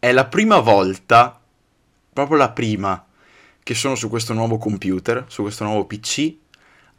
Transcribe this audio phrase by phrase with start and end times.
[0.00, 1.38] è la prima volta,
[2.10, 3.04] proprio la prima,
[3.62, 6.34] che sono su questo nuovo computer, su questo nuovo PC,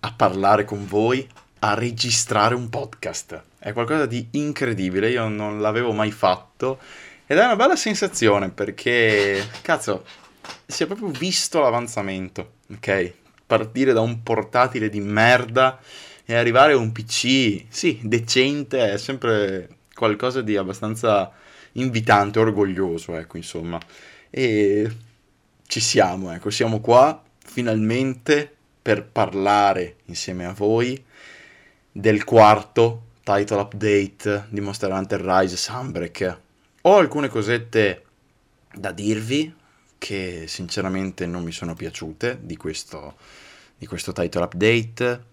[0.01, 1.27] a parlare con voi,
[1.59, 3.41] a registrare un podcast.
[3.57, 6.79] È qualcosa di incredibile, io non l'avevo mai fatto
[7.25, 10.05] ed è una bella sensazione perché, cazzo,
[10.67, 13.13] si è proprio visto l'avanzamento, ok?
[13.47, 15.79] Partire da un portatile di merda
[16.23, 21.31] e arrivare a un PC, sì, decente, è sempre qualcosa di abbastanza
[21.73, 23.79] invitante, orgoglioso, ecco, insomma.
[24.29, 24.89] E
[25.65, 31.01] ci siamo, ecco, siamo qua finalmente per parlare insieme a voi
[31.91, 36.39] del quarto title update di Monster Hunter Rise Sunbreak.
[36.81, 38.05] Ho alcune cosette
[38.73, 39.53] da dirvi
[39.97, 43.15] che sinceramente non mi sono piaciute di questo,
[43.77, 45.23] di questo title update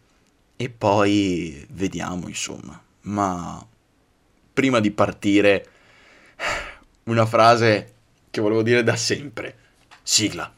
[0.56, 2.80] e poi vediamo insomma.
[3.02, 3.66] Ma
[4.52, 5.66] prima di partire
[7.04, 7.94] una frase
[8.30, 9.56] che volevo dire da sempre.
[10.02, 10.52] Sigla.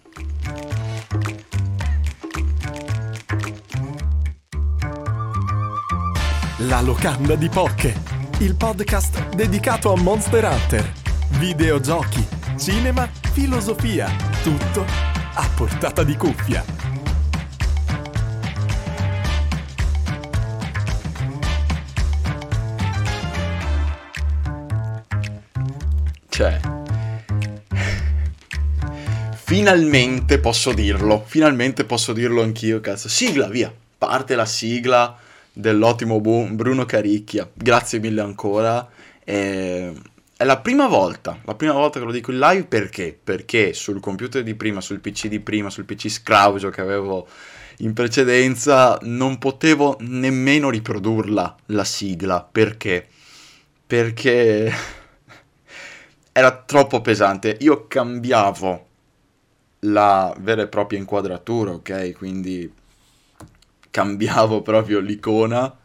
[6.64, 7.94] La locanda di Poche,
[8.40, 10.92] il podcast dedicato a Monster Hunter,
[11.38, 12.26] videogiochi,
[12.58, 14.08] cinema, filosofia,
[14.42, 14.84] tutto
[15.34, 16.89] a portata di cuffia.
[26.40, 26.58] Cioè,
[29.34, 33.10] finalmente posso dirlo, finalmente posso dirlo anch'io, cazzo.
[33.10, 35.18] Sigla, via, parte la sigla
[35.52, 37.46] dell'ottimo Bruno Caricchia.
[37.52, 38.88] Grazie mille ancora.
[39.22, 39.92] Eh,
[40.34, 43.18] è la prima volta, la prima volta che lo dico in live perché?
[43.22, 47.28] Perché sul computer di prima, sul PC di prima, sul PC Scrauso che avevo
[47.80, 52.48] in precedenza, non potevo nemmeno riprodurla la sigla.
[52.50, 53.06] Perché?
[53.86, 54.72] Perché
[56.40, 57.58] era troppo pesante.
[57.60, 58.86] Io cambiavo
[59.80, 62.12] la vera e propria inquadratura, ok?
[62.12, 62.72] Quindi
[63.90, 65.76] cambiavo proprio l'icona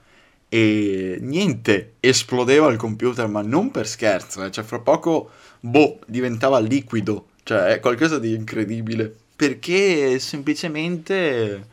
[0.47, 4.51] e niente, esplodeva il computer, ma non per scherzo, eh.
[4.51, 11.67] cioè fra poco, boh, diventava liquido, cioè è qualcosa di incredibile, perché semplicemente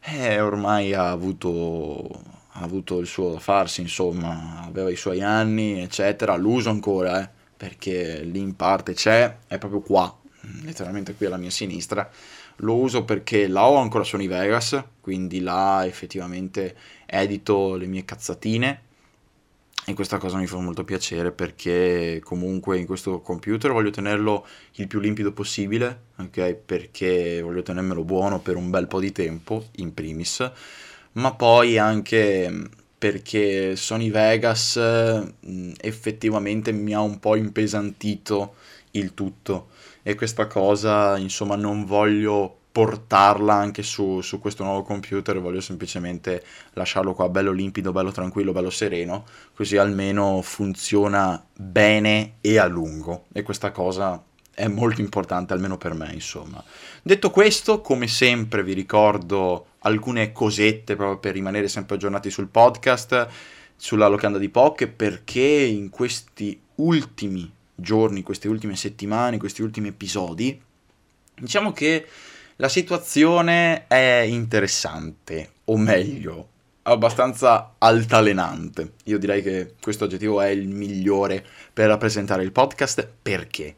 [0.00, 2.10] eh, ormai ha avuto,
[2.52, 7.36] ha avuto il suo da farsi, insomma, aveva i suoi anni, eccetera, l'uso ancora, eh,
[7.58, 10.16] perché lì in parte c'è, è proprio qua,
[10.62, 12.08] letteralmente qui alla mia sinistra,
[12.58, 18.82] lo uso perché là ho ancora Sony Vegas, quindi là effettivamente edito le mie cazzatine.
[19.84, 24.86] E questa cosa mi fa molto piacere perché comunque in questo computer voglio tenerlo il
[24.86, 26.52] più limpido possibile, ok?
[26.54, 30.48] Perché voglio tenermelo buono per un bel po' di tempo, in primis,
[31.12, 32.68] ma poi anche
[32.98, 38.56] perché Sony Vegas mh, effettivamente mi ha un po' impesantito
[38.92, 39.68] il tutto
[40.02, 46.44] e questa cosa insomma non voglio portarla anche su, su, questo nuovo computer, voglio semplicemente
[46.74, 53.24] lasciarlo qua bello limpido, bello tranquillo, bello sereno, così almeno funziona bene e a lungo
[53.32, 54.22] e questa cosa
[54.54, 56.62] è molto importante almeno per me insomma.
[57.02, 63.26] Detto questo, come sempre vi ricordo alcune cosette proprio per rimanere sempre aggiornati sul podcast,
[63.76, 70.60] sulla locanda di Poche, perché in questi ultimi giorni, queste ultime settimane, questi ultimi episodi,
[71.34, 72.06] diciamo che
[72.56, 76.48] la situazione è interessante, o meglio,
[76.82, 78.94] abbastanza altalenante.
[79.04, 83.08] Io direi che questo aggettivo è il migliore per rappresentare il podcast.
[83.22, 83.76] Perché?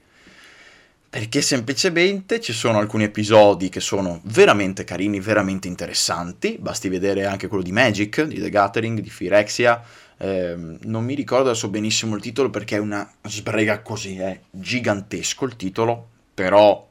[1.11, 6.57] Perché semplicemente ci sono alcuni episodi che sono veramente carini, veramente interessanti.
[6.61, 9.83] Basti vedere anche quello di Magic, di The Gathering, di Phyrexia,
[10.23, 15.47] eh, non mi ricordo adesso benissimo il titolo perché è una sbrega così, è gigantesco
[15.47, 16.87] il titolo, però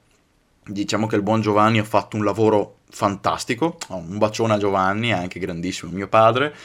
[0.66, 5.14] diciamo che il buon Giovanni ha fatto un lavoro fantastico, un bacione a Giovanni, è
[5.14, 6.56] anche grandissimo mio padre,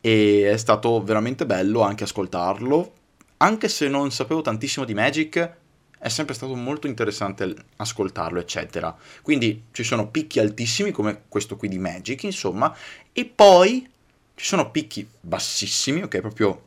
[0.00, 2.92] e è stato veramente bello anche ascoltarlo,
[3.38, 5.56] anche se non sapevo tantissimo di Magic,
[6.02, 8.96] è sempre stato molto interessante ascoltarlo, eccetera.
[9.20, 12.74] Quindi ci sono picchi altissimi come questo qui di Magic, insomma,
[13.12, 13.86] e poi
[14.34, 16.62] ci sono picchi bassissimi, ok, proprio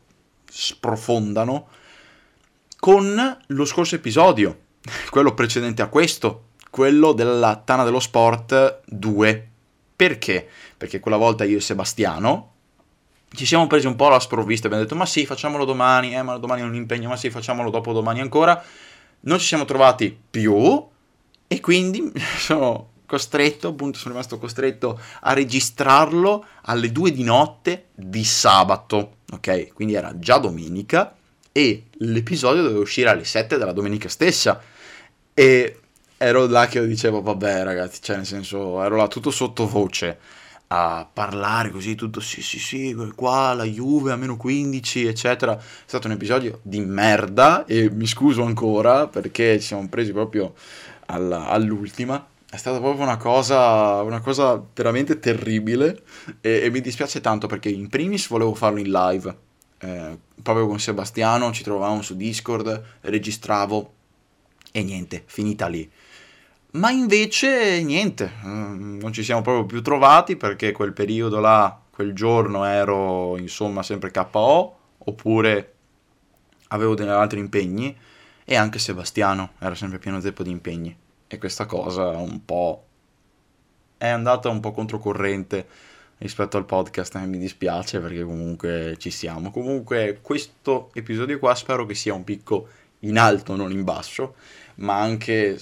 [0.48, 1.66] sprofondano,
[2.78, 4.56] con lo scorso episodio,
[5.10, 9.48] quello precedente a questo, quello della Tana dello Sport 2.
[9.96, 10.48] Perché?
[10.76, 12.52] Perché quella volta io e Sebastiano
[13.34, 16.38] ci siamo presi un po' alla sprovvista, abbiamo detto ma sì, facciamolo domani, eh, ma
[16.38, 18.62] domani è un impegno, ma sì, facciamolo dopo domani ancora.
[19.26, 20.84] Non ci siamo trovati più
[21.46, 28.24] e quindi sono costretto, appunto sono rimasto costretto a registrarlo alle 2 di notte di
[28.24, 29.72] sabato, ok?
[29.72, 31.14] Quindi era già domenica
[31.52, 34.60] e l'episodio doveva uscire alle 7 della domenica stessa
[35.32, 35.78] e
[36.16, 40.18] ero là che dicevo vabbè ragazzi, cioè nel senso ero là tutto sottovoce
[40.74, 45.56] a parlare così tutto sì sì sì qua la Juve a meno 15 eccetera.
[45.56, 50.54] È stato un episodio di merda e mi scuso ancora perché ci siamo presi proprio
[51.06, 52.26] alla, all'ultima.
[52.48, 56.02] È stata proprio una cosa, una cosa veramente terribile
[56.40, 59.36] e, e, mi dispiace tanto perché in primis volevo farlo in live
[59.78, 63.92] eh, proprio con Sebastiano ci trovavamo su Discord registravo
[64.72, 65.90] e niente finita lì
[66.74, 72.12] ma invece niente, mm, non ci siamo proprio più trovati perché quel periodo là, quel
[72.12, 75.72] giorno ero insomma sempre KO oppure
[76.68, 77.96] avevo degli altri impegni
[78.44, 80.96] e anche Sebastiano era sempre pieno zeppo di impegni
[81.28, 82.84] e questa cosa un po'
[83.96, 85.66] è andata un po' controcorrente
[86.18, 89.50] rispetto al podcast e mi dispiace perché comunque ci siamo.
[89.50, 92.68] Comunque questo episodio qua spero che sia un picco
[93.00, 94.34] in alto, non in basso
[94.76, 95.60] ma anche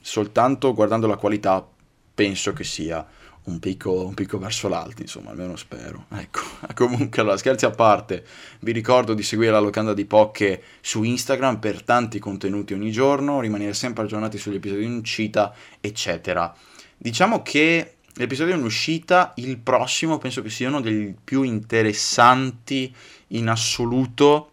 [0.00, 1.66] soltanto guardando la qualità
[2.14, 3.06] penso che sia
[3.48, 6.06] un picco, un picco verso l'alto, insomma, almeno spero.
[6.10, 6.40] Ecco,
[6.74, 8.24] comunque, allora, scherzi a parte,
[8.60, 13.40] vi ricordo di seguire la locanda di Pocche su Instagram per tanti contenuti ogni giorno,
[13.40, 16.54] rimanere sempre aggiornati sugli episodi in uscita, eccetera.
[16.96, 22.94] Diciamo che l'episodio in uscita, il prossimo, penso che sia uno dei più interessanti
[23.28, 24.52] in assoluto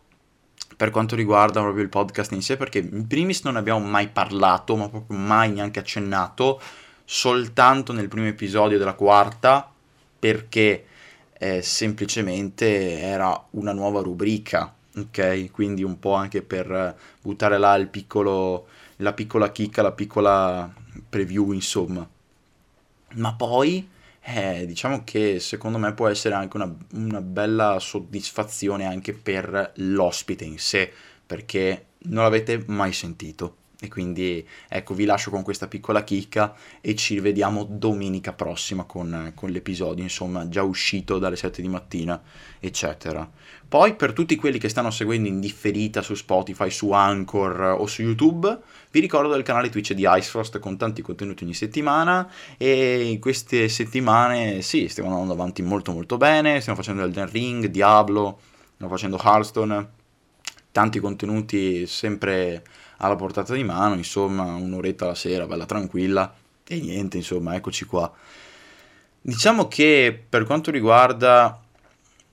[0.75, 4.75] per quanto riguarda proprio il podcast in sé, perché in primis non abbiamo mai parlato,
[4.75, 6.60] ma proprio mai neanche accennato,
[7.06, 9.72] soltanto nel primo episodio della quarta,
[10.19, 10.86] perché
[11.38, 15.51] eh, semplicemente era una nuova rubrica, ok?
[15.51, 18.68] Quindi un po' anche per buttare là il piccolo,
[18.98, 20.74] la piccola chicca, la piccola
[21.07, 22.07] preview, insomma.
[23.13, 23.88] Ma poi
[24.27, 30.44] eh, diciamo che secondo me può essere anche una, una bella soddisfazione anche per l'ospite
[30.44, 30.92] in sé,
[31.25, 33.57] perché non l'avete mai sentito.
[33.86, 39.32] E quindi ecco, vi lascio con questa piccola chicca e ci vediamo domenica prossima con,
[39.36, 42.20] con, l'episodio, insomma, già uscito dalle 7 di mattina,
[42.60, 43.30] eccetera.
[43.68, 48.02] Poi per tutti quelli che stanno seguendo in differita su Spotify, su Anchor o su
[48.02, 48.60] YouTube,
[48.90, 52.28] vi ricordo del canale Twitch di Icefrost con tanti contenuti ogni settimana.
[52.58, 57.66] E in queste settimane sì, stiamo andando avanti molto molto bene, stiamo facendo Elden Ring,
[57.68, 58.40] Diablo,
[58.74, 59.90] stiamo facendo Hearthstone,
[60.72, 62.64] tanti contenuti sempre
[62.97, 66.33] alla portata di mano, insomma, un'oretta la sera, bella tranquilla
[66.68, 68.12] e niente, insomma, eccoci qua.
[69.21, 71.62] Diciamo che per quanto riguarda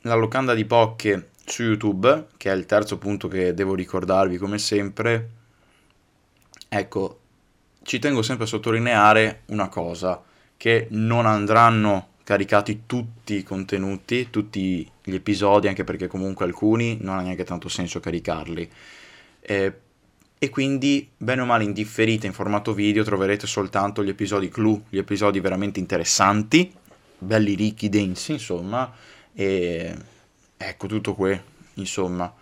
[0.02, 4.58] la locanda di Pocche su YouTube, che è il terzo punto che devo ricordarvi come
[4.58, 5.30] sempre,
[6.68, 7.20] ecco,
[7.82, 10.22] ci tengo sempre a sottolineare una cosa,
[10.56, 17.18] che non andranno caricati tutti i contenuti, tutti gli episodi, anche perché comunque alcuni non
[17.18, 18.70] ha neanche tanto senso caricarli.
[19.40, 19.80] Eh,
[20.42, 24.98] e quindi, bene o male indifferite in formato video, troverete soltanto gli episodi clou, gli
[24.98, 26.74] episodi veramente interessanti,
[27.16, 28.92] belli ricchi, densi, insomma,
[29.32, 29.96] e
[30.56, 31.40] ecco tutto qui,
[31.74, 32.34] insomma.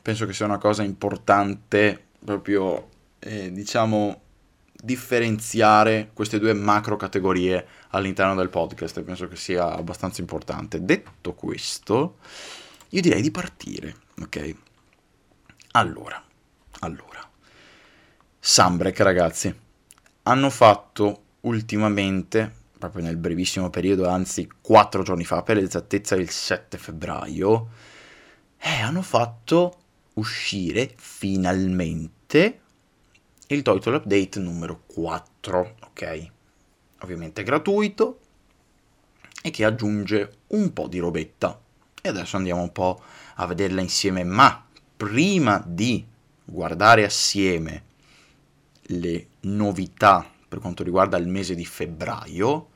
[0.00, 2.88] Penso che sia una cosa importante proprio,
[3.18, 4.20] eh, diciamo,
[4.72, 10.84] differenziare queste due macro categorie all'interno del podcast penso che sia abbastanza importante.
[10.84, 12.18] Detto questo,
[12.90, 14.54] io direi di partire, ok?
[15.72, 16.22] Allora,
[16.84, 17.28] allora,
[18.38, 19.54] Sambrek ragazzi,
[20.24, 26.78] hanno fatto ultimamente, proprio nel brevissimo periodo, anzi quattro giorni fa, per l'esattezza il 7
[26.78, 27.68] febbraio,
[28.58, 29.78] eh, hanno fatto
[30.14, 32.60] uscire finalmente
[33.46, 36.30] il title update numero 4, ok?
[37.02, 38.18] Ovviamente gratuito
[39.40, 41.60] e che aggiunge un po' di robetta.
[42.00, 43.00] E adesso andiamo un po'
[43.36, 46.10] a vederla insieme, ma prima di
[46.52, 47.84] guardare assieme
[48.82, 52.68] le novità per quanto riguarda il mese di febbraio,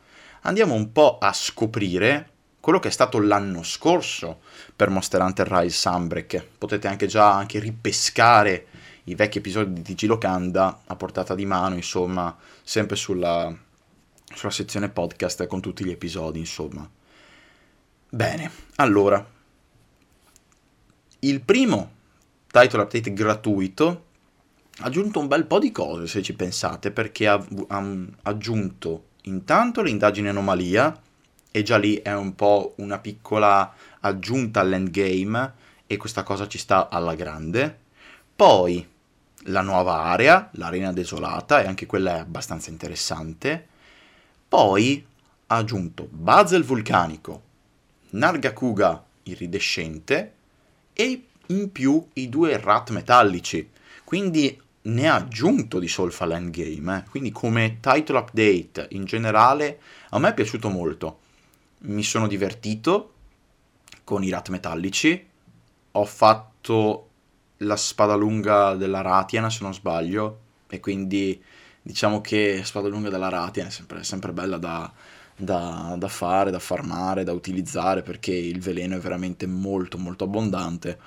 [0.43, 4.41] andiamo un po' a scoprire quello che è stato l'anno scorso
[4.75, 6.43] per Monster Hunter Rise Sunbreak.
[6.57, 8.67] Potete anche già anche ripescare
[9.05, 13.55] i vecchi episodi di Digilocanda a portata di mano, insomma, sempre sulla,
[14.35, 16.89] sulla sezione podcast con tutti gli episodi, insomma.
[18.09, 19.25] Bene, allora,
[21.21, 21.96] il primo
[22.57, 24.05] title update gratuito,
[24.79, 27.35] ha aggiunto un bel po' di cose se ci pensate, perché ha,
[27.67, 30.99] ha aggiunto intanto l'indagine anomalia,
[31.51, 35.53] e già lì è un po' una piccola aggiunta all'endgame,
[35.87, 37.79] e questa cosa ci sta alla grande.
[38.35, 38.89] Poi
[39.49, 43.67] la nuova area, l'arena desolata, e anche quella è abbastanza interessante.
[44.49, 45.07] Poi
[45.49, 47.43] ha aggiunto Bazel vulcanico,
[48.11, 50.33] Nargacuga iridescente
[50.95, 53.71] e in più i due rat metallici,
[54.05, 57.11] quindi ne ha aggiunto di solfa all'endgame, eh.
[57.11, 61.19] quindi come title update in generale a me è piaciuto molto,
[61.81, 63.13] mi sono divertito
[64.05, 65.27] con i rat metallici,
[65.93, 67.09] ho fatto
[67.59, 70.41] la spada lunga della Ratian se non sbaglio.
[70.69, 71.43] E quindi
[71.81, 74.93] diciamo che spada lunga della Ratian è sempre, sempre bella da,
[75.37, 80.99] da, da, fare, da farmare, da utilizzare perché il veleno è veramente molto molto abbondante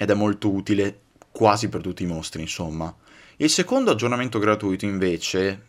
[0.00, 2.94] ed è molto utile quasi per tutti i mostri insomma.
[3.36, 5.66] Il secondo aggiornamento gratuito invece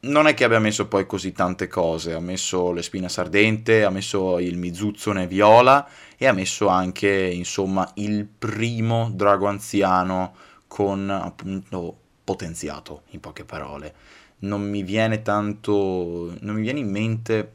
[0.00, 3.90] non è che abbia messo poi così tante cose, ha messo le spine ardente, ha
[3.90, 10.34] messo il Mizuzzone viola e ha messo anche insomma il primo drago anziano
[10.66, 13.94] con appunto potenziato in poche parole
[14.38, 17.52] non mi viene tanto, non mi viene in mente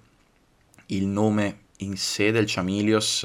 [0.88, 3.24] il nome in sé del Chamilios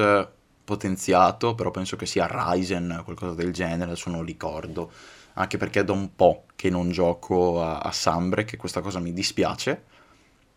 [0.66, 4.90] potenziato, però penso che sia Ryzen, qualcosa del genere, adesso non ricordo,
[5.34, 9.12] anche perché da un po' che non gioco a, a Sambre, che questa cosa mi
[9.12, 9.80] dispiace,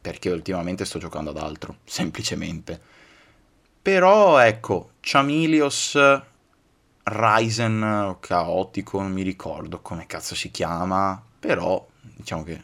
[0.02, 2.82] perché ultimamente sto giocando ad altro, semplicemente.
[3.82, 5.98] Però ecco, Chamilios
[7.04, 12.64] Ryzen caotico, non mi ricordo come cazzo si chiama, però diciamo che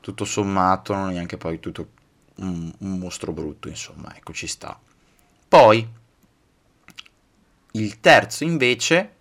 [0.00, 1.88] tutto sommato non è neanche poi tutto
[2.36, 4.78] un, un mostro brutto, insomma, ecco, ci sta.
[5.48, 5.86] Poi,
[7.72, 9.14] il terzo invece,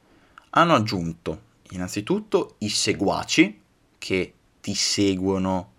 [0.51, 3.61] hanno aggiunto innanzitutto i seguaci
[3.97, 5.69] che ti seguono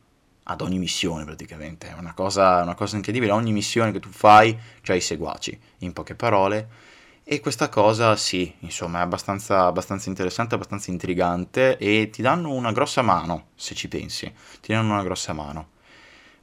[0.45, 4.59] ad ogni missione praticamente, è una cosa, una cosa incredibile, ogni missione che tu fai
[4.83, 6.91] c'hai i seguaci, in poche parole,
[7.25, 12.73] e questa cosa sì, insomma, è abbastanza, abbastanza, interessante, abbastanza intrigante e ti danno una
[12.73, 15.69] grossa mano, se ci pensi, ti danno una grossa mano.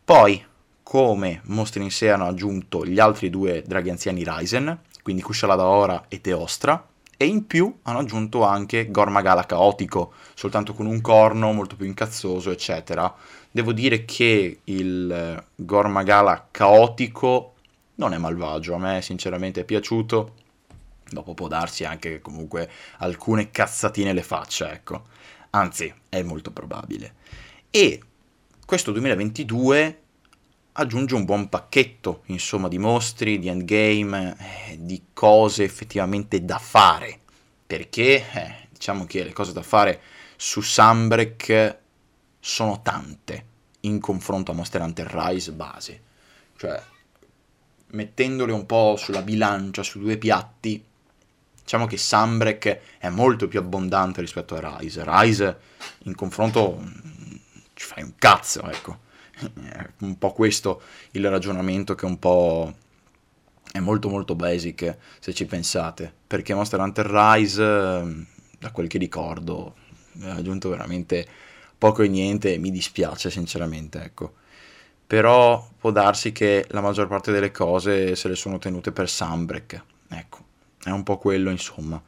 [0.06, 0.44] Poi,
[0.82, 6.06] come mostri in sé hanno aggiunto gli altri due draghi anziani Ryzen, quindi Kushala Ora
[6.08, 6.88] e Teostra,
[7.18, 12.52] e in più hanno aggiunto anche Gormagala caotico, soltanto con un corno molto più incazzoso,
[12.52, 13.12] eccetera.
[13.50, 17.56] Devo dire che il Gormagala caotico
[17.96, 20.36] non è malvagio, a me sinceramente è piaciuto,
[21.12, 25.06] Dopo può darsi anche che comunque alcune cazzatine le faccia, ecco.
[25.50, 27.16] Anzi, è molto probabile.
[27.72, 28.00] E
[28.64, 30.02] questo 2022
[30.74, 34.36] aggiunge un buon pacchetto, insomma, di mostri, di endgame,
[34.68, 37.20] eh, di cose effettivamente da fare.
[37.66, 40.02] Perché eh, diciamo che le cose da fare
[40.36, 41.78] su Sunbreak
[42.40, 43.46] sono tante
[43.82, 46.02] in confronto a Monster Hunter Rise base.
[46.58, 46.82] Cioè,
[47.88, 50.84] mettendole un po' sulla bilancia, su due piatti,
[51.70, 55.04] Diciamo che Sunbreak è molto più abbondante rispetto a Rise.
[55.06, 55.60] Rise
[56.06, 57.36] in confronto mm,
[57.76, 59.02] ci fai un cazzo, ecco.
[59.40, 60.82] È un po' questo
[61.12, 62.74] il ragionamento che un po'
[63.72, 68.22] è molto molto basic se ci pensate, perché Monster Hunter Rise, mm,
[68.60, 69.76] da quel che ricordo,
[70.22, 71.28] ha aggiunto veramente
[71.78, 74.34] poco e niente e mi dispiace sinceramente, ecco.
[75.08, 79.84] Però può darsi che la maggior parte delle cose se le sono tenute per Sunbreak,
[80.10, 80.48] ecco
[80.84, 82.02] è un po' quello, insomma.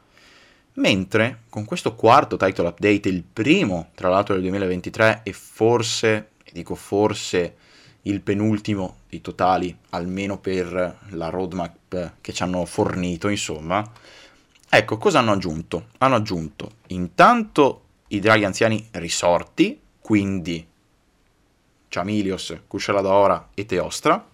[0.75, 6.75] Mentre con questo quarto title update, il primo tra l'altro del 2023 e forse, dico
[6.75, 7.55] forse,
[8.03, 13.89] il penultimo dei totali, almeno per la roadmap che ci hanno fornito, insomma.
[14.69, 15.87] Ecco, cosa hanno aggiunto?
[15.97, 20.65] Hanno aggiunto intanto i draghi anziani risorti, quindi
[21.87, 24.29] Chamilios, Kushaladora e Teostra,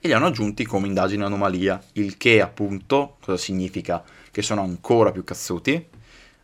[0.00, 4.04] e li hanno aggiunti come indagine anomalia, il che appunto cosa significa?
[4.30, 5.86] Che sono ancora più cazzuti,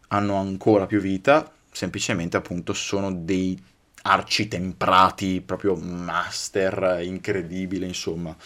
[0.08, 3.60] hanno ancora più vita, semplicemente appunto sono dei
[4.06, 8.36] arcitemprati, proprio master, incredibile insomma.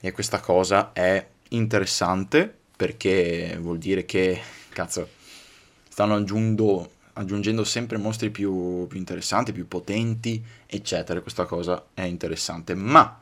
[0.00, 5.08] E questa cosa è interessante perché vuol dire che, cazzo,
[5.88, 11.20] stanno aggiungendo, aggiungendo sempre mostri più, più interessanti, più potenti, eccetera.
[11.20, 12.74] Questa cosa è interessante.
[12.74, 13.20] Ma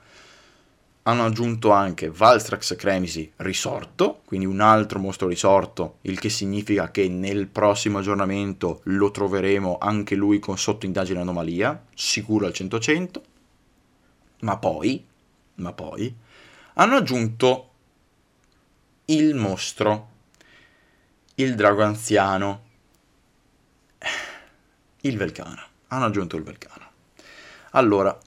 [1.09, 7.09] hanno aggiunto anche Valstrax Cremisi risorto, quindi un altro mostro risorto, il che significa che
[7.09, 13.21] nel prossimo aggiornamento lo troveremo anche lui con sotto indagine anomalia, sicuro al 100%,
[14.41, 15.05] ma poi,
[15.57, 16.15] ma poi,
[16.75, 17.71] hanno aggiunto
[19.07, 20.09] il mostro,
[21.37, 22.65] il drago anziano,
[25.03, 25.65] il Velcana.
[25.89, 26.91] Hanno aggiunto il Velcana.
[27.71, 28.19] Allora,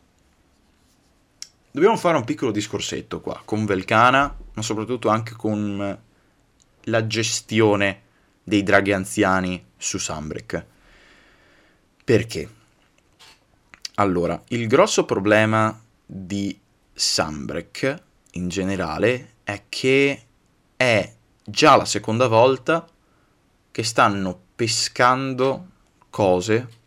[1.72, 6.00] dobbiamo fare un piccolo discorsetto qua con Velcana, ma soprattutto anche con
[6.84, 8.02] la gestione
[8.44, 10.66] dei draghi anziani su Sambrek.
[12.04, 12.50] Perché?
[13.96, 16.58] Allora, il grosso problema di
[16.94, 20.24] Sambrek in generale è che
[20.76, 22.88] è già la seconda volta
[23.72, 25.68] che stanno pescando
[26.10, 26.78] cose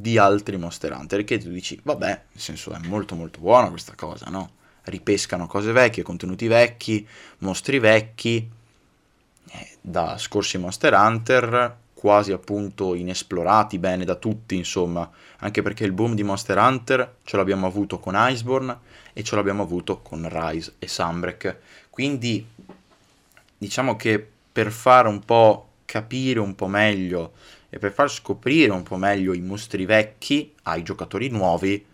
[0.00, 3.94] di altri Monster Hunter che tu dici, vabbè, nel senso è molto molto buona questa
[3.94, 4.50] cosa, no?
[4.84, 7.06] Ripescano cose vecchie, contenuti vecchi,
[7.38, 8.48] mostri vecchi,
[9.50, 15.92] eh, da scorsi Monster Hunter, quasi appunto inesplorati bene da tutti, insomma, anche perché il
[15.92, 18.78] boom di Monster Hunter ce l'abbiamo avuto con Iceborne
[19.12, 21.56] e ce l'abbiamo avuto con Rise e Sunbreak.
[21.90, 22.46] Quindi
[23.58, 27.32] diciamo che per fare un po' capire un po' meglio
[27.68, 31.84] e per far scoprire un po' meglio i mostri vecchi ai giocatori nuovi,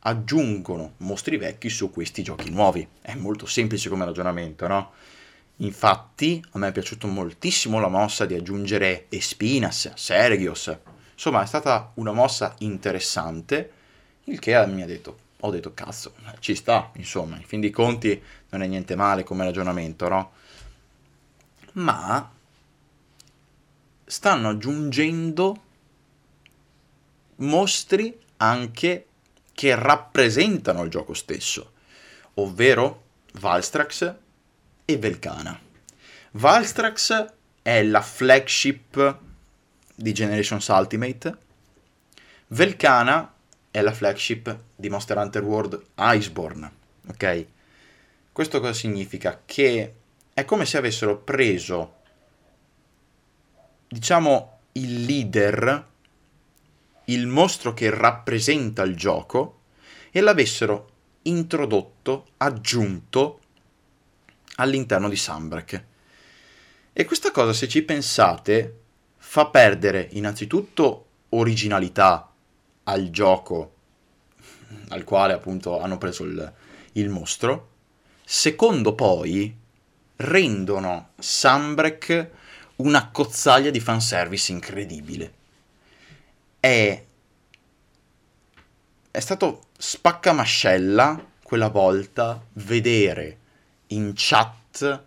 [0.00, 2.86] aggiungono mostri vecchi su questi giochi nuovi.
[3.00, 4.92] È molto semplice come ragionamento, no?
[5.56, 10.74] Infatti, a me è piaciuto moltissimo la mossa di aggiungere Espinas, Sergios.
[11.12, 13.72] Insomma, è stata una mossa interessante,
[14.24, 18.20] il che mi ha detto, ho detto, cazzo, ci sta, insomma, in fin dei conti
[18.50, 20.32] non è niente male come ragionamento, no?
[21.72, 22.30] Ma
[24.10, 25.62] stanno aggiungendo
[27.36, 29.06] mostri anche
[29.52, 31.74] che rappresentano il gioco stesso,
[32.34, 34.14] ovvero Valstrax
[34.84, 35.56] e Velcana.
[36.32, 39.18] Valstrax è la flagship
[39.94, 41.38] di Generations Ultimate,
[42.48, 43.32] Velcana
[43.70, 46.72] è la flagship di Monster Hunter World Iceborne,
[47.06, 47.46] ok?
[48.32, 49.42] Questo cosa significa?
[49.46, 49.94] Che
[50.34, 51.98] è come se avessero preso,
[53.90, 55.88] diciamo, il leader,
[57.06, 59.58] il mostro che rappresenta il gioco,
[60.12, 60.88] e l'avessero
[61.22, 63.40] introdotto, aggiunto
[64.56, 65.84] all'interno di Sunbreak.
[66.92, 68.78] E questa cosa, se ci pensate,
[69.16, 72.32] fa perdere innanzitutto originalità
[72.84, 73.74] al gioco
[74.88, 76.52] al quale appunto hanno preso il,
[76.92, 77.68] il mostro.
[78.24, 79.56] Secondo poi,
[80.16, 82.30] rendono Sunbreak
[82.80, 85.32] una cozzaglia di fanservice incredibile.
[86.58, 87.04] È,
[89.10, 93.38] è stato spaccamascella quella volta vedere
[93.88, 95.02] in chat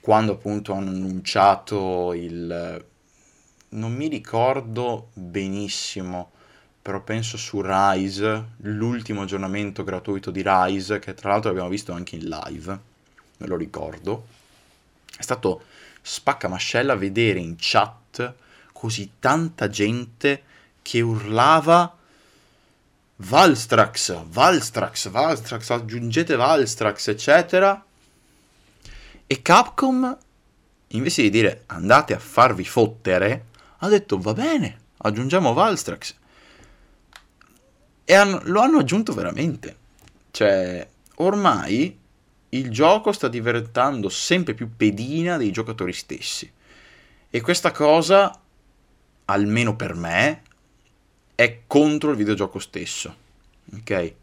[0.00, 2.84] quando appunto hanno annunciato il
[3.72, 6.32] non mi ricordo benissimo
[6.82, 12.16] però penso su Rise l'ultimo aggiornamento gratuito di Rise che tra l'altro abbiamo visto anche
[12.16, 12.80] in live
[13.36, 14.26] me lo ricordo
[15.20, 15.64] è stato
[16.00, 18.34] spaccamascella vedere in chat
[18.72, 20.42] così tanta gente
[20.80, 21.94] che urlava
[23.16, 27.84] Valstrax, Valstrax, Valstrax, aggiungete Valstrax, eccetera.
[29.26, 30.18] E Capcom,
[30.88, 36.14] invece di dire andate a farvi fottere, ha detto va bene, aggiungiamo Valstrax.
[38.06, 39.76] E hanno, lo hanno aggiunto veramente.
[40.30, 41.99] Cioè, ormai
[42.50, 46.50] il gioco sta diventando sempre più pedina dei giocatori stessi.
[47.30, 48.40] E questa cosa,
[49.26, 50.42] almeno per me,
[51.34, 53.16] è contro il videogioco stesso.
[53.72, 54.14] Ok?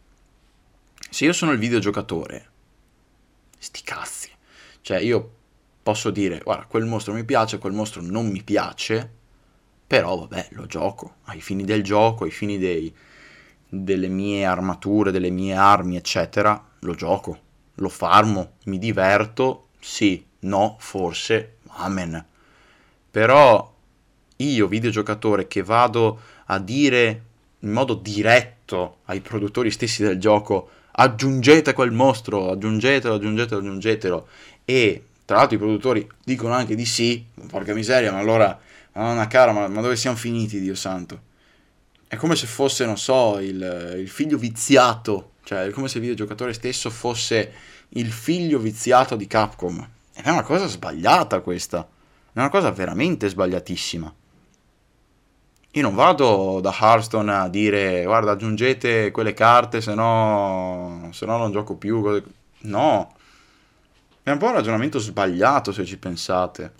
[1.10, 2.50] Se io sono il videogiocatore,
[3.58, 4.30] sti cazzi.
[4.82, 5.36] Cioè, io
[5.82, 9.10] posso dire, guarda, quel mostro mi piace, quel mostro non mi piace,
[9.88, 11.16] però vabbè, lo gioco.
[11.26, 12.94] Ai fini del gioco, ai fini dei,
[13.70, 17.46] delle mie armature, delle mie armi, eccetera, lo gioco.
[17.78, 22.26] Lo farmo, mi diverto, sì, no, forse, amen.
[23.10, 23.74] Però
[24.38, 27.24] io, videogiocatore, che vado a dire
[27.60, 34.28] in modo diretto ai produttori stessi del gioco aggiungete quel mostro, aggiungetelo, aggiungetelo, aggiungetelo
[34.66, 38.58] e tra l'altro i produttori dicono anche di sì, porca miseria, ma allora,
[38.94, 41.22] madonna cara, ma, ma dove siamo finiti, Dio santo?
[42.08, 46.02] È come se fosse, non so, il, il figlio viziato, cioè è come se il
[46.02, 47.54] videogiocatore stesso fosse
[47.90, 49.80] il figlio viziato di Capcom.
[50.14, 51.88] Ed è una cosa sbagliata questa,
[52.34, 54.14] è una cosa veramente sbagliatissima.
[55.72, 61.38] Io non vado da Hearthstone a dire guarda aggiungete quelle carte se no, se no
[61.38, 62.22] non gioco più.
[62.64, 63.14] No,
[64.24, 66.74] è un po' un ragionamento sbagliato se ci pensate.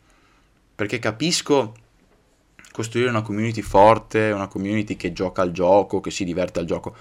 [0.76, 1.74] Perché capisco
[2.78, 6.96] costruire una community forte, una community che gioca al gioco, che si diverte al gioco,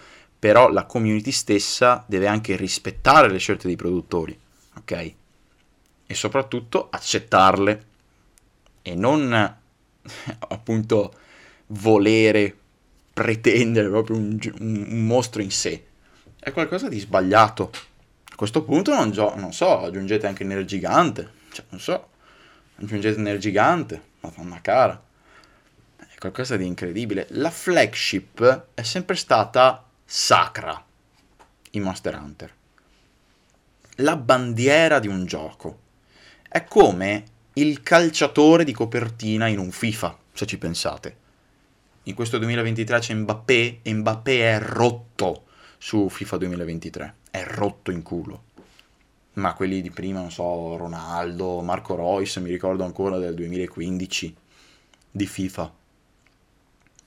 [0.47, 4.39] però la community stessa deve anche rispettare le scelte dei produttori,
[4.77, 5.13] ok?
[6.07, 7.85] E soprattutto accettarle
[8.81, 9.33] e non
[10.39, 11.15] appunto
[11.67, 12.57] volere
[13.13, 15.85] pretendere proprio un, un, un, mostro in sé.
[16.39, 17.73] È qualcosa di sbagliato.
[18.31, 21.29] A questo punto non, gio- non so, aggiungete anche nel gigante.
[21.51, 22.09] Cioè, non so,
[22.77, 24.01] aggiungete nel gigante.
[24.21, 25.03] Madonna cara.
[25.97, 27.27] È qualcosa di incredibile.
[27.31, 30.83] La flagship è sempre stata sacra
[31.73, 32.55] in Monster Hunter.
[33.97, 35.81] La bandiera di un gioco.
[36.49, 41.25] È come il calciatore di copertina in un FIFA, se ci pensate.
[42.05, 47.14] In questo 2023 c'è Mbappé e Mbappé è rotto su FIFA 2023.
[47.29, 48.45] È rotto in culo.
[49.35, 54.37] Ma quelli di prima, non so, Ronaldo, Marco Royce, mi ricordo ancora del 2015
[55.11, 55.75] di FIFA.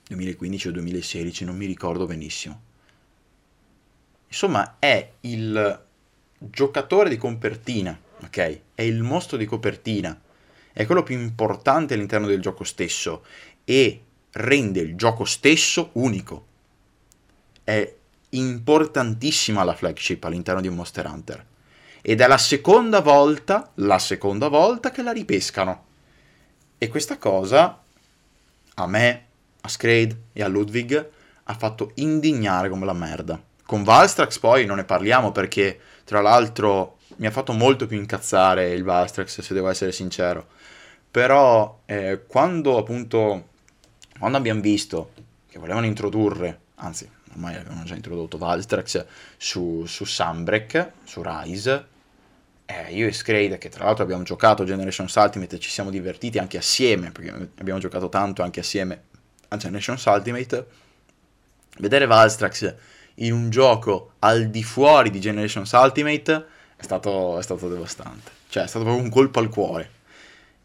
[0.08, 2.68] 2015 o 2016, non mi ricordo benissimo.
[4.42, 5.84] Insomma, è il
[6.38, 8.60] giocatore di copertina, ok?
[8.74, 10.18] È il mostro di copertina.
[10.72, 13.22] È quello più importante all'interno del gioco stesso
[13.64, 16.46] e rende il gioco stesso unico.
[17.62, 17.94] È
[18.30, 21.46] importantissima la flagship all'interno di Monster Hunter.
[22.00, 25.84] Ed è la seconda volta, la seconda volta che la ripescano.
[26.78, 27.78] E questa cosa
[28.72, 29.26] a me,
[29.60, 31.10] a Scrade e a Ludwig
[31.42, 33.48] ha fatto indignare come la merda.
[33.70, 38.72] Con Valstrax poi non ne parliamo perché, tra l'altro, mi ha fatto molto più incazzare
[38.72, 40.48] il Valstrax, se devo essere sincero.
[41.08, 43.50] Però, eh, quando appunto,
[44.18, 45.12] quando abbiamo visto
[45.48, 49.06] che volevano introdurre, anzi, ormai avevano già introdotto Valstrax
[49.36, 51.86] su, su Sunbreak, su Rise,
[52.66, 56.38] eh, io e Scrade, che tra l'altro abbiamo giocato Generations Ultimate e ci siamo divertiti
[56.38, 59.02] anche assieme, perché abbiamo giocato tanto anche assieme
[59.46, 60.66] a Generations Ultimate,
[61.78, 67.68] vedere Valstrax in un gioco al di fuori di Generations Ultimate è stato, è stato
[67.68, 68.30] devastante.
[68.48, 69.90] Cioè, è stato proprio un colpo al cuore.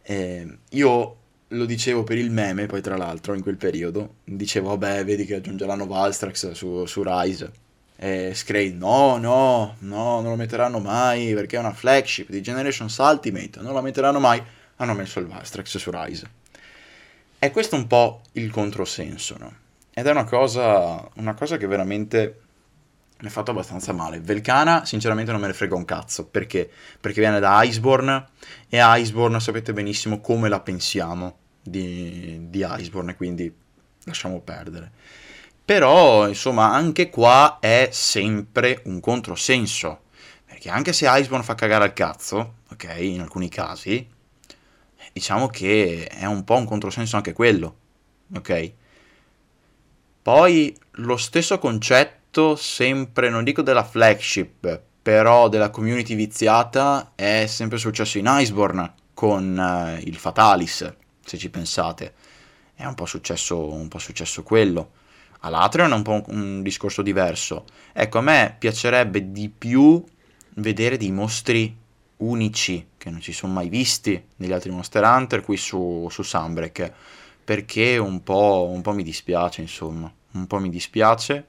[0.02, 1.18] Eh, io
[1.50, 5.36] lo dicevo per il meme, poi tra l'altro, in quel periodo, dicevo, vabbè, vedi che
[5.36, 7.52] aggiungeranno Valstrax su, su Rise.
[7.98, 12.98] E Scrade, no, no, no, non lo metteranno mai, perché è una flagship di Generations
[12.98, 14.42] Ultimate, non la metteranno mai.
[14.78, 16.30] Hanno messo il Valstrax su Rise.
[17.38, 19.54] E questo è un po' il controsenso, no?
[19.94, 22.40] Ed è una cosa, una cosa che veramente
[23.20, 24.20] mi ha fatto abbastanza male.
[24.20, 26.26] Velcana, sinceramente, non me ne frega un cazzo.
[26.26, 26.70] Perché?
[27.00, 28.28] Perché viene da Iceborne
[28.68, 33.54] e Iceborne sapete benissimo come la pensiamo di, di Iceborne, quindi
[34.04, 34.92] lasciamo perdere.
[35.64, 40.02] Però, insomma, anche qua è sempre un controsenso.
[40.46, 44.08] Perché anche se Iceborne fa cagare al cazzo, ok, in alcuni casi,
[45.14, 47.78] diciamo che è un po' un controsenso anche quello,
[48.36, 48.72] ok?
[50.22, 57.46] Poi lo stesso concetto detto sempre, non dico della flagship, però della community viziata è
[57.48, 60.94] sempre successo in Iceborne con uh, il Fatalis,
[61.24, 62.14] se ci pensate.
[62.76, 64.92] È un po' successo, un po successo quello.
[65.42, 67.64] All'Atreon è un po' un, un discorso diverso.
[67.94, 70.04] Ecco, a me piacerebbe di più
[70.56, 71.74] vedere dei mostri
[72.18, 76.92] unici che non ci sono mai visti negli altri Monster Hunter qui su, su Sunbreak
[77.44, 81.46] perché un po', un po' mi dispiace insomma un po' mi dispiace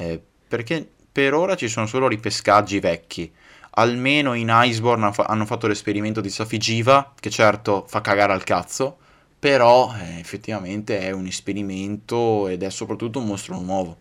[0.00, 3.30] eh, perché per ora ci sono solo ripescaggi vecchi.
[3.72, 8.96] Almeno in Iceborne hanno fatto l'esperimento di Safigiva, che certo fa cagare al cazzo,
[9.38, 13.96] però eh, effettivamente è un esperimento ed è soprattutto un mostro nuovo.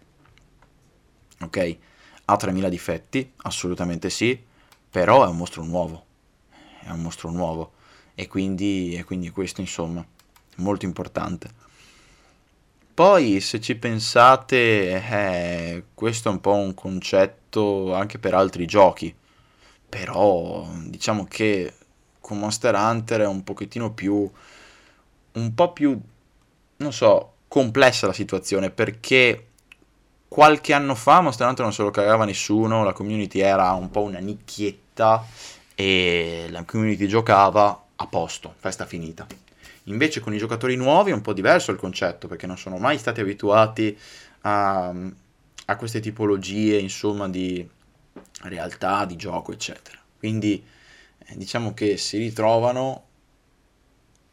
[1.42, 1.78] Ok?
[2.26, 4.42] Ha 3000 difetti, assolutamente sì,
[4.90, 6.06] però è un mostro nuovo.
[6.82, 7.74] È un mostro nuovo.
[8.16, 11.50] E quindi, e quindi questo, insomma, è molto importante.
[13.00, 14.58] Poi, se ci pensate,
[15.10, 19.16] eh, questo è un po' un concetto anche per altri giochi,
[19.88, 21.76] però diciamo che
[22.20, 24.30] con Monster Hunter è un pochettino più,
[25.32, 25.98] un po' più,
[26.76, 29.48] non so, complessa la situazione, perché
[30.28, 34.02] qualche anno fa Monster Hunter non se lo cagava nessuno, la community era un po'
[34.02, 35.26] una nicchietta
[35.74, 39.49] e la community giocava a posto, festa finita.
[39.86, 42.98] Invece con i giocatori nuovi è un po' diverso il concetto, perché non sono mai
[42.98, 43.98] stati abituati
[44.42, 44.94] a,
[45.66, 47.68] a queste tipologie, insomma, di
[48.44, 49.98] realtà, di gioco, eccetera.
[50.18, 50.64] Quindi
[51.18, 53.06] eh, diciamo che si ritrovano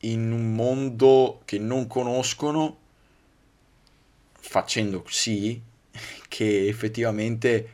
[0.01, 2.79] in un mondo che non conoscono,
[4.39, 5.61] facendo sì
[6.29, 7.71] che effettivamente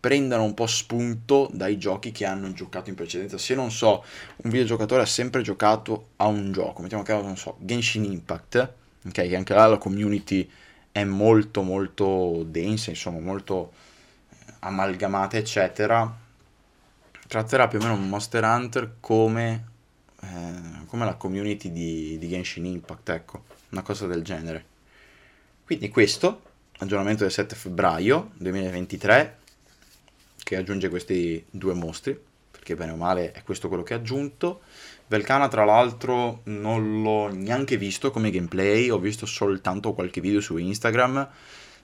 [0.00, 3.36] prendano un po' spunto dai giochi che hanno giocato in precedenza.
[3.36, 4.02] Se non so,
[4.36, 8.72] un videogiocatore ha sempre giocato a un gioco, mettiamo caso, non so, Genshin Impact,
[9.06, 10.48] ok, che anche là la community
[10.90, 13.72] è molto molto densa, insomma, molto
[14.30, 16.18] eh, amalgamata, eccetera.
[17.28, 19.64] Tratterà più o meno Monster Hunter come,
[20.22, 24.64] eh, come la community di, di Genshin Impact, ecco, una cosa del genere.
[25.64, 26.42] Quindi questo,
[26.78, 29.39] aggiornamento del 7 febbraio 2023,
[30.50, 34.62] che aggiunge questi due mostri, perché bene o male è questo quello che ha aggiunto.
[35.06, 40.56] Velcana tra l'altro non l'ho neanche visto come gameplay, ho visto soltanto qualche video su
[40.56, 41.28] Instagram.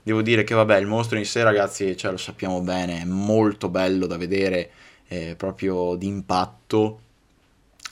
[0.03, 3.69] Devo dire che vabbè, il mostro in sé ragazzi, cioè, lo sappiamo bene, è molto
[3.69, 4.71] bello da vedere,
[5.07, 6.99] è proprio d'impatto.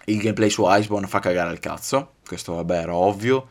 [0.06, 3.48] il gameplay su Iceborne fa cagare il cazzo, questo vabbè era ovvio.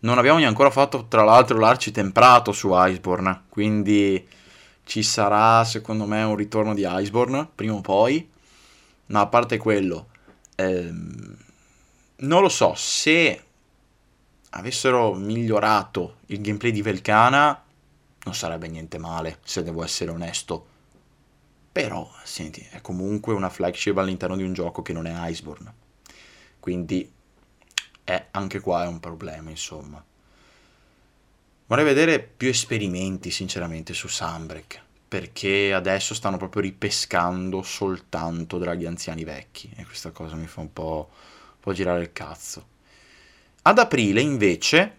[0.00, 4.22] Non abbiamo neanche ancora fatto tra l'altro l'arcitemprato su Iceborne, quindi
[4.86, 8.30] ci sarà secondo me un ritorno di Iceborne prima o poi.
[9.06, 10.08] Ma a parte quello,
[10.54, 11.36] ehm,
[12.18, 13.42] non lo so, se
[14.50, 17.62] avessero migliorato il gameplay di Velcana
[18.22, 20.66] non sarebbe niente male, se devo essere onesto.
[21.72, 25.74] Però, senti, è comunque una flagship all'interno di un gioco che non è Iceborne.
[26.60, 27.12] Quindi,
[28.02, 30.02] è, anche qua è un problema, insomma.
[31.68, 34.82] Vorrei vedere più esperimenti, sinceramente, su Sunbreak.
[35.08, 39.70] Perché adesso stanno proprio ripescando soltanto draghi anziani vecchi.
[39.76, 42.74] E questa cosa mi fa un po', un po girare il cazzo.
[43.62, 44.96] Ad aprile, invece,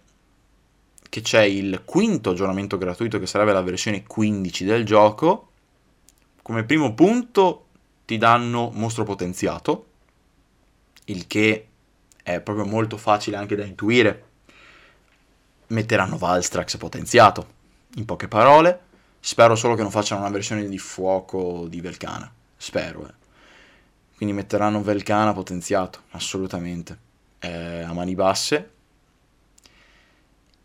[1.08, 5.52] che c'è il quinto aggiornamento gratuito, che sarebbe la versione 15 del gioco,
[6.42, 7.68] come primo punto
[8.06, 9.86] ti danno mostro potenziato,
[11.06, 11.68] il che
[12.24, 14.27] è proprio molto facile anche da intuire.
[15.68, 17.48] Metteranno Valstrax potenziato,
[17.96, 18.80] in poche parole.
[19.20, 22.32] Spero solo che non facciano una versione di fuoco di Velcana.
[22.56, 23.14] Spero, eh.
[24.16, 26.98] Quindi metteranno Velcana potenziato, assolutamente
[27.40, 28.72] eh, a mani basse,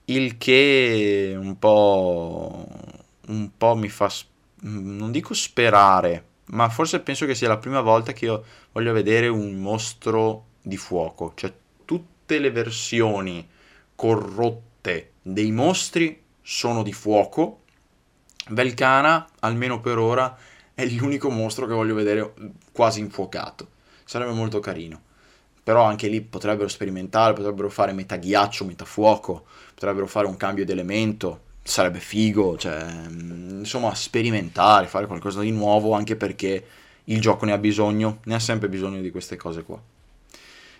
[0.07, 2.67] il che un po',
[3.27, 4.11] un po' mi fa,
[4.61, 9.29] non dico sperare, ma forse penso che sia la prima volta che io voglio vedere
[9.29, 11.53] un mostro di fuoco, cioè
[11.85, 13.47] tutte le versioni
[13.95, 14.71] corrotte
[15.23, 17.61] dei mostri sono di fuoco.
[18.49, 20.37] Velcana, almeno per ora,
[20.75, 22.35] è l'unico mostro che voglio vedere
[22.73, 23.69] quasi infuocato.
[24.05, 25.11] Sarebbe molto carino
[25.63, 30.65] però anche lì potrebbero sperimentare, potrebbero fare metà ghiaccio, metà fuoco, potrebbero fare un cambio
[30.65, 36.67] di elemento, sarebbe figo, cioè, mm, insomma, sperimentare, fare qualcosa di nuovo, anche perché
[37.05, 39.81] il gioco ne ha bisogno, ne ha sempre bisogno di queste cose qua.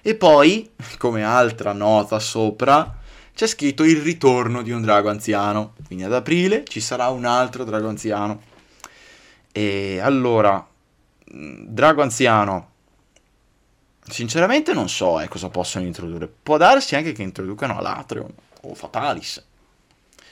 [0.05, 2.99] E poi, come altra nota sopra,
[3.35, 7.65] c'è scritto il ritorno di un drago anziano, quindi ad aprile ci sarà un altro
[7.65, 8.43] drago anziano.
[9.53, 10.67] E allora,
[11.35, 12.71] mm, drago anziano
[14.05, 16.29] Sinceramente non so eh, cosa possono introdurre.
[16.29, 19.43] Può darsi anche che introducano Alatrion o Fatalis,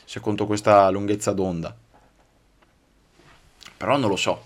[0.05, 1.75] secondo questa lunghezza d'onda.
[3.77, 4.43] Però non lo so,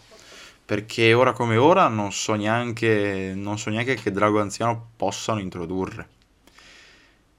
[0.64, 6.08] perché ora come ora non so neanche, non so neanche che drago anziano possano introdurre.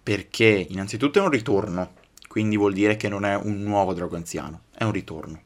[0.05, 1.93] Perché innanzitutto è un ritorno,
[2.27, 5.41] quindi vuol dire che non è un nuovo drago anziano, è un ritorno.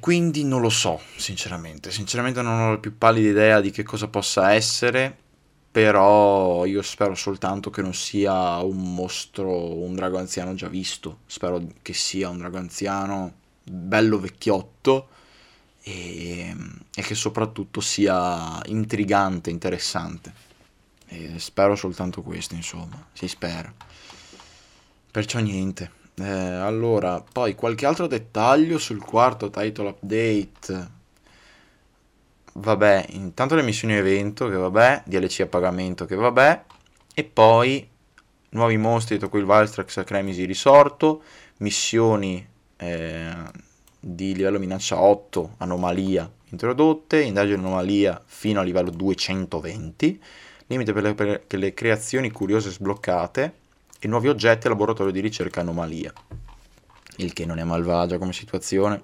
[0.00, 1.90] Quindi non lo so, sinceramente.
[1.90, 5.16] Sinceramente non ho la più pallida idea di che cosa possa essere.
[5.70, 11.20] Però io spero soltanto che non sia un mostro, un drago anziano già visto.
[11.24, 15.08] Spero che sia un drago anziano bello vecchiotto
[15.82, 16.54] e,
[16.94, 20.48] e che soprattutto sia intrigante, interessante.
[21.12, 23.04] E spero soltanto questo, insomma.
[23.12, 23.72] Si spera.
[25.10, 25.90] Perciò niente.
[26.14, 30.98] Eh, allora, poi qualche altro dettaglio sul quarto title update.
[32.52, 36.64] Vabbè, intanto le missioni evento, che vabbè, DLC a pagamento, che vabbè,
[37.14, 37.88] e poi
[38.50, 41.22] nuovi mostri, tra cui il Valstrax Cremisi risorto,
[41.58, 42.46] missioni
[42.76, 43.36] eh,
[43.98, 50.22] di livello minaccia 8, anomalia introdotte, indagine anomalia fino a livello 220,
[50.70, 53.54] limite per le, per le creazioni curiose sbloccate,
[53.98, 56.12] e nuovi oggetti al laboratorio di ricerca anomalia,
[57.16, 59.02] il che non è malvagia come situazione.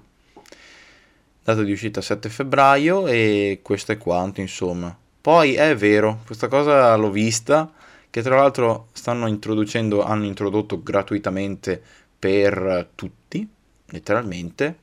[1.43, 4.97] Data di uscita 7 febbraio e questo è quanto, insomma.
[5.21, 7.71] Poi è vero, questa cosa l'ho vista,
[8.09, 11.81] che tra l'altro stanno introducendo, hanno introdotto gratuitamente
[12.17, 13.47] per tutti,
[13.87, 14.77] letteralmente,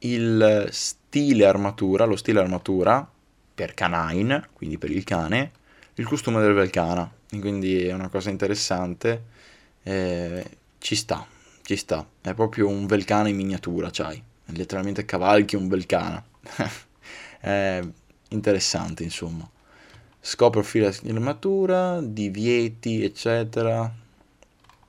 [0.00, 3.10] il stile armatura, lo stile armatura
[3.58, 5.50] per canine, quindi per il cane,
[5.94, 9.24] il costume del Velcana, quindi è una cosa interessante.
[9.82, 10.44] Eh,
[10.78, 11.26] ci sta,
[11.62, 12.06] ci sta.
[12.20, 14.22] È proprio un Velcana in miniatura, c'hai.
[14.44, 16.24] Letteralmente cavalchi un Velcana.
[17.40, 17.82] è
[18.28, 19.50] interessante, insomma.
[20.20, 23.92] Scopro fila di armatura, divieti, eccetera.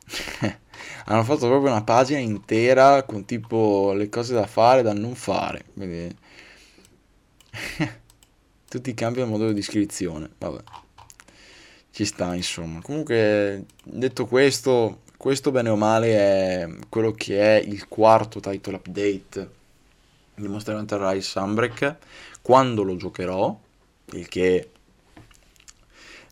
[1.05, 5.15] Hanno fatto proprio una pagina intera con tipo le cose da fare e da non
[5.15, 5.65] fare.
[5.73, 6.15] Quindi...
[8.69, 10.29] Tutti cambiano il modello di iscrizione.
[10.37, 10.61] Vabbè
[11.91, 12.81] ci sta insomma.
[12.81, 19.49] Comunque detto questo, questo bene o male è quello che è il quarto title update
[20.35, 21.95] di Monster Hunter Rise Sunbreak.
[22.41, 23.59] Quando lo giocherò,
[24.13, 24.69] il che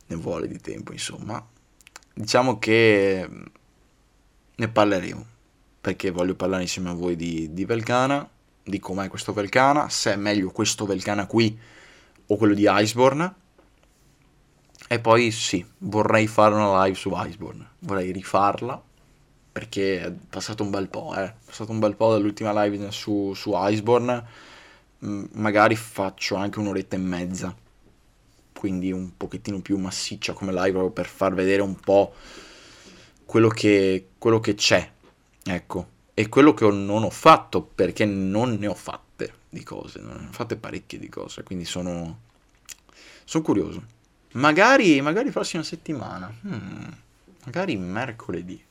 [0.06, 1.46] ne vuole di tempo insomma,
[2.14, 3.30] diciamo che
[4.56, 5.26] ne parleremo
[5.82, 8.28] perché voglio parlare insieme a voi di, di Velcana,
[8.64, 11.60] di com'è questo Velcana, se è meglio questo Velcana qui
[12.28, 13.36] o quello di Iceborne.
[14.88, 18.82] E poi sì, vorrei fare una live su Iceborne, vorrei rifarla
[19.52, 21.24] perché è passato un bel po', eh.
[21.24, 24.24] è passato un bel po' dall'ultima live su, su Iceborne,
[25.00, 27.56] magari faccio anche un'oretta e mezza,
[28.54, 32.14] quindi un pochettino più massiccia come live proprio per far vedere un po'
[33.26, 34.92] quello che, quello che c'è,
[35.44, 39.07] ecco, e quello che non ho fatto perché non ne ho fatte
[39.50, 42.20] di cose, ho fatte parecchie di cose, quindi sono,
[43.24, 43.84] sono curioso.
[44.34, 46.88] Magari, magari prossima settimana, hmm,
[47.46, 48.64] magari mercoledì.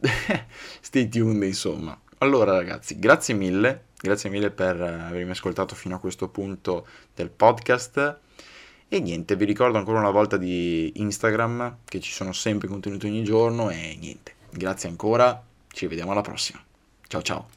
[0.80, 1.98] Stay tuned, insomma.
[2.18, 3.84] Allora, ragazzi, grazie mille.
[3.98, 8.18] Grazie mille per avermi ascoltato fino a questo punto del podcast.
[8.88, 13.24] E niente, vi ricordo ancora una volta di Instagram, che ci sono sempre contenuti ogni
[13.24, 13.70] giorno.
[13.70, 15.42] E niente, grazie ancora.
[15.68, 16.62] Ci vediamo alla prossima.
[17.08, 17.55] Ciao ciao.